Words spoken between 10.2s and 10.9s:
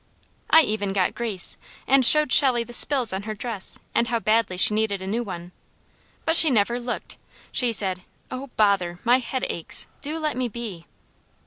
me be!"